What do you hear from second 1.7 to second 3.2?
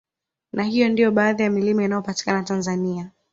inayopatikana Tanzania